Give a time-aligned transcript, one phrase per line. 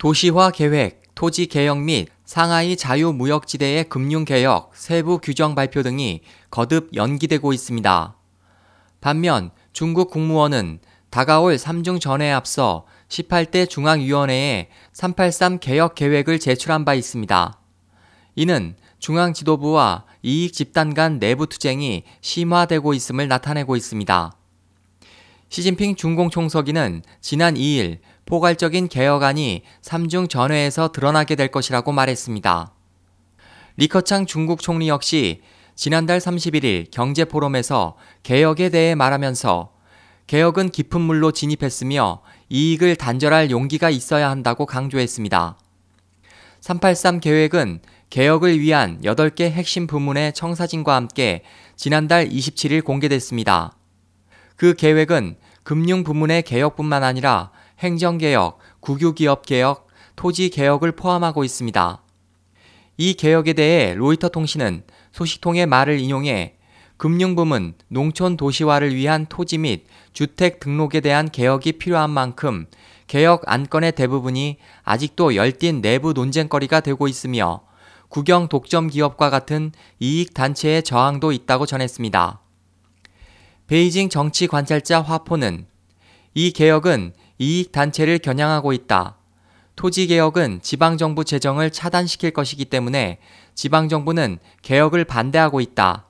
[0.00, 8.16] 도시화 계획, 토지 개혁 및 상하이 자유무역지대의 금융개혁, 세부 규정 발표 등이 거듭 연기되고 있습니다.
[9.02, 17.60] 반면 중국 국무원은 다가올 3중 전에 앞서 18대 중앙위원회에 383 개혁 계획을 제출한 바 있습니다.
[18.36, 24.32] 이는 중앙 지도부와 이익 집단 간 내부 투쟁이 심화되고 있음을 나타내고 있습니다.
[25.50, 27.98] 시진핑 중공 총서기는 지난 2일
[28.30, 32.72] 포괄적인 개혁안이 3중 전회에서 드러나게 될 것이라고 말했습니다.
[33.76, 35.40] 리커창 중국 총리 역시
[35.74, 39.72] 지난달 31일 경제포럼에서 개혁에 대해 말하면서
[40.28, 45.58] 개혁은 깊은 물로 진입했으며 이익을 단절할 용기가 있어야 한다고 강조했습니다.
[46.60, 51.42] 383 계획은 개혁을 위한 8개 핵심 부문의 청사진과 함께
[51.74, 53.76] 지난달 27일 공개됐습니다.
[54.54, 57.50] 그 계획은 금융 부문의 개혁뿐만 아니라
[57.80, 62.02] 행정개혁, 국유기업 개혁, 토지 개혁을 포함하고 있습니다.
[62.98, 66.56] 이 개혁에 대해 로이터 통신은 소식통의 말을 인용해
[66.98, 72.66] 금융부문 농촌 도시화를 위한 토지 및 주택 등록에 대한 개혁이 필요한 만큼
[73.06, 77.62] 개혁 안건의 대부분이 아직도 열띤 내부 논쟁거리가 되고 있으며
[78.10, 82.40] 국영 독점 기업과 같은 이익 단체의 저항도 있다고 전했습니다.
[83.66, 85.66] 베이징 정치 관찰자 화포는
[86.34, 89.16] 이 개혁은 이익 단체를 겨냥하고 있다.
[89.74, 93.18] 토지 개혁은 지방 정부 재정을 차단시킬 것이기 때문에
[93.54, 96.04] 지방 정부는 개혁을 반대하고 있다.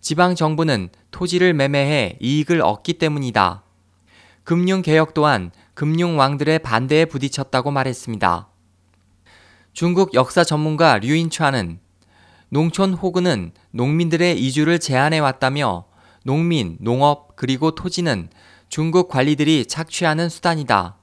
[0.00, 3.62] 지방 정부는 토지를 매매해 이익을 얻기 때문이다.
[4.42, 8.48] 금융 개혁 또한 금융 왕들의 반대에 부딪혔다고 말했습니다.
[9.72, 11.78] 중국 역사 전문가 류인차는
[12.48, 15.84] 농촌 호구는 농민들의 이주를 제한해 왔다며
[16.24, 18.28] 농민, 농업, 그리고 토지는
[18.68, 20.96] 중국 관리들이 착취하는 수단이다.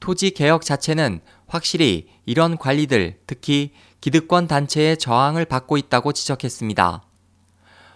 [0.00, 7.02] 토지 개혁 자체는 확실히 이런 관리들, 특히 기득권 단체의 저항을 받고 있다고 지적했습니다.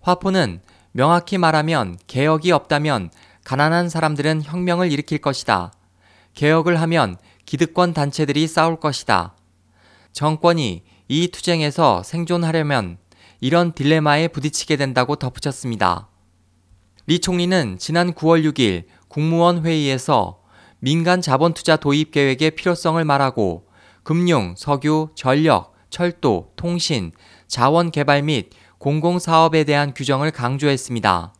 [0.00, 0.60] 화포는
[0.92, 3.10] 명확히 말하면 개혁이 없다면
[3.44, 5.72] 가난한 사람들은 혁명을 일으킬 것이다.
[6.34, 7.16] 개혁을 하면
[7.46, 9.34] 기득권 단체들이 싸울 것이다.
[10.12, 12.98] 정권이 이 투쟁에서 생존하려면
[13.40, 16.08] 이런 딜레마에 부딪히게 된다고 덧붙였습니다.
[17.08, 20.42] 리 총리는 지난 9월 6일 국무원 회의에서
[20.78, 23.66] 민간 자본 투자 도입 계획의 필요성을 말하고
[24.02, 27.12] 금융, 석유, 전력, 철도, 통신,
[27.46, 31.32] 자원 개발 및 공공사업에 대한 규정을 강조했습니다.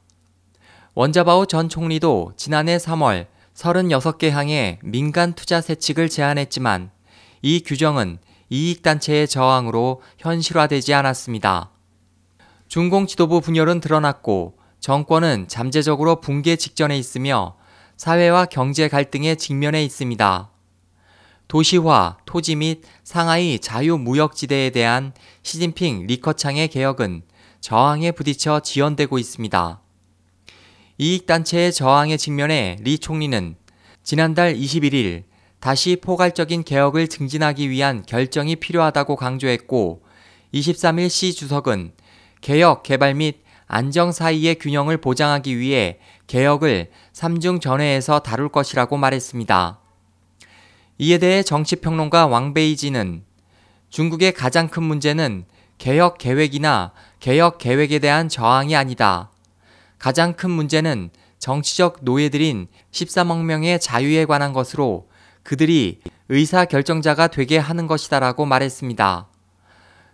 [0.94, 6.90] 원자바오 전 총리도 지난해 3월 36개 항의 민간 투자 세칙을 제안했지만
[7.42, 11.72] 이 규정은 이익단체의 저항으로 현실화되지 않았습니다.
[12.68, 17.56] 중공 지도부 분열은 드러났고 정권은 잠재적으로 붕괴 직전에 있으며
[17.96, 20.50] 사회와 경제 갈등에 직면해 있습니다.
[21.48, 25.12] 도시화, 토지 및 상하이 자유무역지대에 대한
[25.42, 27.22] 시진핑 리커창의 개혁은
[27.60, 29.80] 저항에 부딪혀 지연되고 있습니다.
[30.98, 33.56] 이익단체의 저항에 직면해 리 총리는
[34.02, 35.24] 지난달 21일
[35.58, 40.02] 다시 포괄적인 개혁을 증진하기 위한 결정이 필요하다고 강조했고
[40.54, 41.92] 23일 시 주석은
[42.40, 49.78] 개혁, 개발 및 안정 사이의 균형을 보장하기 위해 개혁을 3중 전회에서 다룰 것이라고 말했습니다.
[50.98, 53.22] 이에 대해 정치평론가 왕베이지는
[53.90, 55.44] 중국의 가장 큰 문제는
[55.76, 59.30] 개혁 계획이나 개혁 계획에 대한 저항이 아니다.
[59.98, 65.08] 가장 큰 문제는 정치적 노예들인 13억 명의 자유에 관한 것으로
[65.42, 69.28] 그들이 의사 결정자가 되게 하는 것이다라고 말했습니다.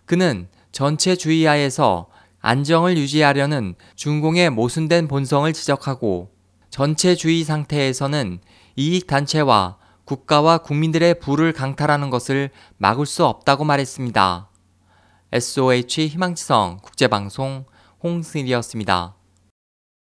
[0.06, 2.09] 그는 전체 주의하에서
[2.47, 6.31] 안정을 유지하려는 중공의 모순된 본성을 지적하고
[6.69, 8.38] 전체주의 상태에서는
[8.77, 14.50] 이익단체와 국가와 국민들의 부를 강탈하는 것을 막을 수 없다고 말했습니다.
[15.33, 17.65] SOH 희망지성 국제방송
[18.03, 19.15] 홍승일이었습니다.